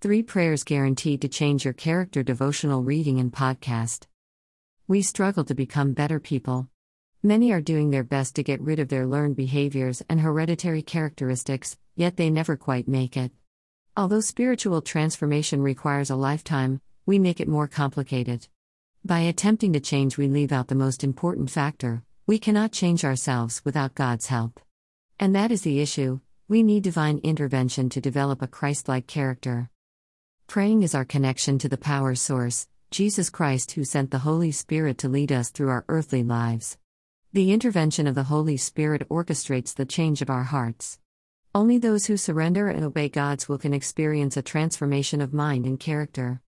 [0.00, 4.06] Three prayers guaranteed to change your character devotional reading and podcast.
[4.86, 6.68] We struggle to become better people.
[7.20, 11.76] Many are doing their best to get rid of their learned behaviors and hereditary characteristics,
[11.96, 13.32] yet they never quite make it.
[13.96, 18.46] Although spiritual transformation requires a lifetime, we make it more complicated.
[19.04, 23.62] By attempting to change, we leave out the most important factor we cannot change ourselves
[23.64, 24.60] without God's help.
[25.18, 29.70] And that is the issue we need divine intervention to develop a Christ like character.
[30.48, 34.96] Praying is our connection to the power source, Jesus Christ, who sent the Holy Spirit
[34.98, 36.78] to lead us through our earthly lives.
[37.34, 40.98] The intervention of the Holy Spirit orchestrates the change of our hearts.
[41.54, 45.78] Only those who surrender and obey God's will can experience a transformation of mind and
[45.78, 46.40] character.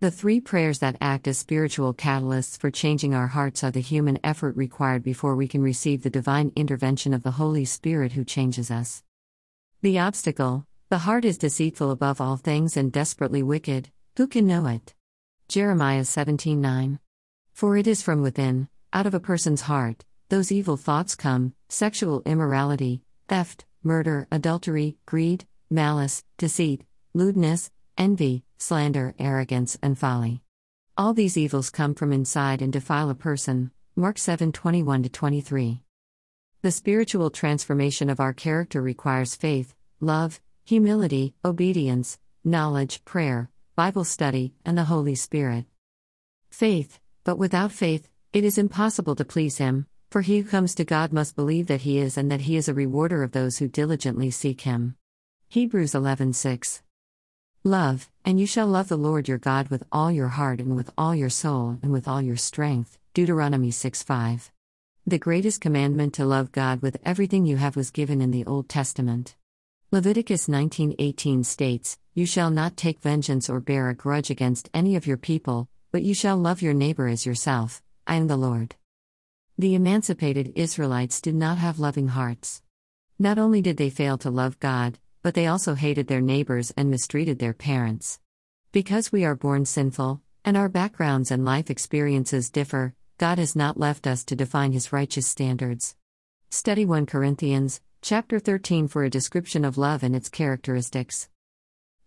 [0.00, 4.18] The three prayers that act as spiritual catalysts for changing our hearts are the human
[4.24, 8.70] effort required before we can receive the divine intervention of the Holy Spirit who changes
[8.70, 9.02] us.
[9.82, 14.66] The obstacle the heart is deceitful above all things and desperately wicked, who can know
[14.66, 14.94] it?
[15.46, 16.98] Jeremiah 17:9.
[17.52, 22.22] For it is from within, out of a person's heart, those evil thoughts come sexual
[22.24, 30.42] immorality, theft, murder, adultery, greed, malice, deceit, lewdness, envy, slander, arrogance, and folly.
[30.96, 33.72] All these evils come from inside and defile a person.
[33.94, 35.82] Mark 7:21 23.
[36.62, 44.52] The spiritual transformation of our character requires faith, love, humility, obedience, knowledge, prayer, Bible study,
[44.66, 45.64] and the Holy Spirit.
[46.50, 50.84] Faith, but without faith, it is impossible to please Him, for he who comes to
[50.84, 53.66] God must believe that He is and that He is a rewarder of those who
[53.66, 54.94] diligently seek Him.
[55.48, 56.82] Hebrews 11:6.
[57.64, 60.90] Love, and you shall love the Lord your God with all your heart and with
[60.98, 62.98] all your soul and with all your strength.
[63.14, 64.52] Deuteronomy 6 5.
[65.06, 68.68] The greatest commandment to love God with everything you have was given in the Old
[68.68, 69.34] Testament.
[69.90, 75.06] Leviticus 19:18 states, "You shall not take vengeance or bear a grudge against any of
[75.06, 77.82] your people, but you shall love your neighbor as yourself.
[78.06, 78.76] I am the Lord."
[79.56, 82.60] The emancipated Israelites did not have loving hearts.
[83.18, 86.90] Not only did they fail to love God, but they also hated their neighbors and
[86.90, 88.20] mistreated their parents.
[88.72, 93.80] Because we are born sinful, and our backgrounds and life experiences differ, God has not
[93.80, 95.96] left us to define his righteous standards.
[96.50, 101.28] Study 1 Corinthians Chapter 13 for a description of love and its characteristics.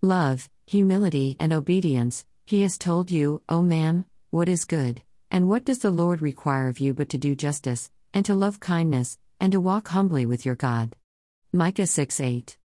[0.01, 2.25] Love, humility, and obedience.
[2.45, 6.69] He has told you, O man, what is good, and what does the Lord require
[6.69, 10.45] of you but to do justice, and to love kindness, and to walk humbly with
[10.45, 10.95] your God.
[11.51, 12.57] Micah 6 8.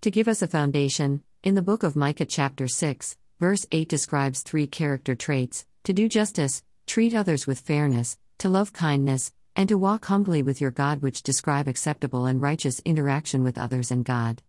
[0.00, 4.40] To give us a foundation, in the book of Micah, chapter 6, verse 8 describes
[4.40, 9.78] three character traits to do justice, treat others with fairness, to love kindness, and to
[9.78, 14.42] walk humbly with your God, which describe acceptable and righteous interaction with others and God.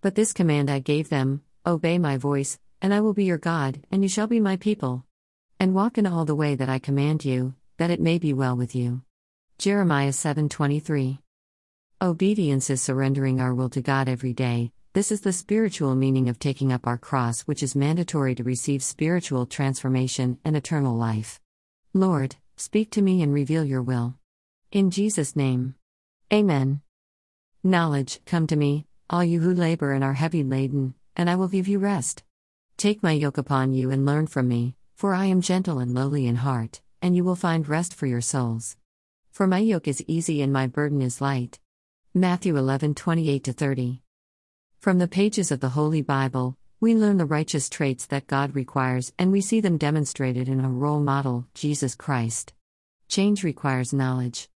[0.00, 3.80] But this command I gave them Obey my voice, and I will be your God,
[3.90, 5.06] and you shall be my people.
[5.58, 8.56] And walk in all the way that I command you, that it may be well
[8.56, 9.02] with you.
[9.56, 11.20] Jeremiah 7:23.
[12.02, 14.72] Obedience is surrendering our will to God every day.
[14.92, 18.82] This is the spiritual meaning of taking up our cross, which is mandatory to receive
[18.82, 21.40] spiritual transformation and eternal life.
[21.94, 24.16] Lord, speak to me and reveal your will.
[24.74, 25.76] In Jesus' name.
[26.32, 26.80] Amen.
[27.62, 31.46] Knowledge, come to me, all you who labor and are heavy laden, and I will
[31.46, 32.24] give you rest.
[32.76, 36.26] Take my yoke upon you and learn from me, for I am gentle and lowly
[36.26, 38.76] in heart, and you will find rest for your souls.
[39.30, 41.60] For my yoke is easy and my burden is light.
[42.12, 44.02] Matthew 11 28 30.
[44.80, 49.12] From the pages of the Holy Bible, we learn the righteous traits that God requires,
[49.20, 52.52] and we see them demonstrated in a role model, Jesus Christ.
[53.06, 54.48] Change requires knowledge.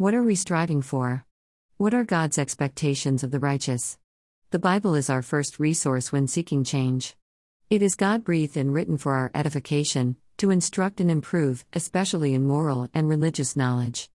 [0.00, 1.26] What are we striving for?
[1.76, 3.98] What are God's expectations of the righteous?
[4.50, 7.14] The Bible is our first resource when seeking change.
[7.68, 12.46] It is God breathed and written for our edification, to instruct and improve, especially in
[12.46, 14.08] moral and religious knowledge.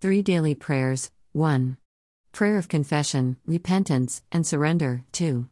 [0.00, 1.76] 3 Daily Prayers 1.
[2.32, 5.48] Prayer of Confession, Repentance, and Surrender 2.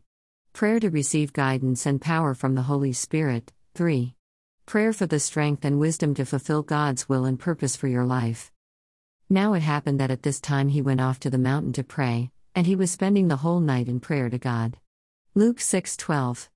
[0.52, 4.16] Prayer to receive guidance and power from the Holy Spirit 3.
[4.66, 8.51] Prayer for the strength and wisdom to fulfill God's will and purpose for your life.
[9.32, 12.30] Now it happened that at this time he went off to the mountain to pray,
[12.54, 14.76] and he was spending the whole night in prayer to God.
[15.34, 16.50] Luke 6:12.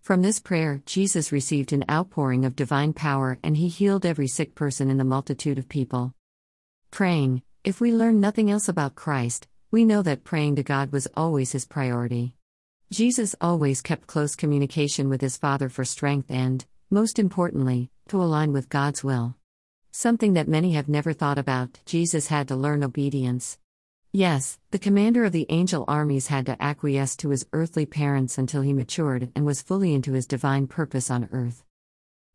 [0.00, 4.54] From this prayer, Jesus received an outpouring of divine power and he healed every sick
[4.54, 6.14] person in the multitude of people.
[6.90, 11.06] Praying, if we learn nothing else about Christ, we know that praying to God was
[11.14, 12.34] always his priority.
[12.90, 18.54] Jesus always kept close communication with his Father for strength and, most importantly, to align
[18.54, 19.36] with God's will.
[19.94, 23.58] Something that many have never thought about, Jesus had to learn obedience.
[24.10, 28.62] Yes, the commander of the angel armies had to acquiesce to his earthly parents until
[28.62, 31.62] he matured and was fully into his divine purpose on earth.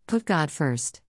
[0.06, 1.02] Put God first.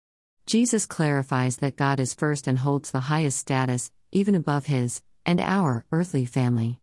[0.46, 5.42] Jesus clarifies that God is first and holds the highest status, even above his and
[5.42, 6.80] our earthly family.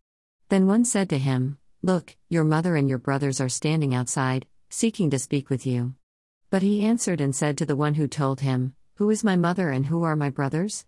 [0.50, 5.10] Then one said to him, Look, your mother and your brothers are standing outside, seeking
[5.10, 5.96] to speak with you.
[6.52, 9.72] But he answered and said to the one who told him, Who is my mother
[9.72, 10.86] and who are my brothers?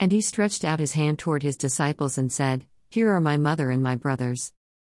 [0.00, 3.70] And he stretched out his hand toward his disciples and said, Here are my mother
[3.70, 4.52] and my brothers.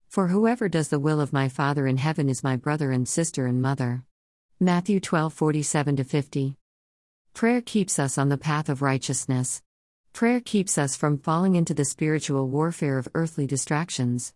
[0.09, 3.45] For whoever does the will of my Father in heaven is my brother and sister
[3.45, 4.03] and mother.
[4.59, 6.55] Matthew 12 47 50.
[7.33, 9.61] Prayer keeps us on the path of righteousness.
[10.11, 14.33] Prayer keeps us from falling into the spiritual warfare of earthly distractions.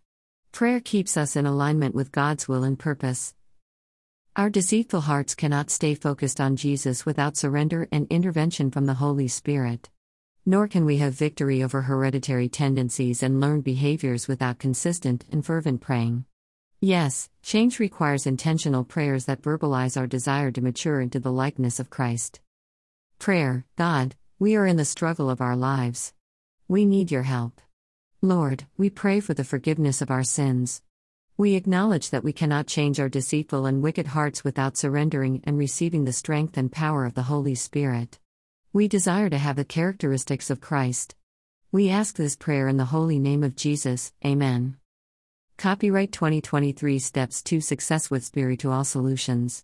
[0.50, 3.34] Prayer keeps us in alignment with God's will and purpose.
[4.36, 9.28] Our deceitful hearts cannot stay focused on Jesus without surrender and intervention from the Holy
[9.28, 9.90] Spirit.
[10.44, 15.82] Nor can we have victory over hereditary tendencies and learned behaviors without consistent and fervent
[15.82, 16.24] praying.
[16.80, 21.88] Yes, change requires intentional prayers that verbalize our desire to mature into the likeness of
[21.88, 22.40] Christ.
[23.20, 26.12] Prayer, God, we are in the struggle of our lives.
[26.66, 27.60] We need your help.
[28.20, 30.82] Lord, we pray for the forgiveness of our sins.
[31.36, 36.04] We acknowledge that we cannot change our deceitful and wicked hearts without surrendering and receiving
[36.04, 38.20] the strength and power of the Holy Spirit.
[38.72, 41.14] We desire to have the characteristics of Christ.
[41.72, 44.12] We ask this prayer in the holy name of Jesus.
[44.24, 44.76] Amen.
[45.56, 49.62] Copyright 2023 Steps to Success with Spiritual Solutions.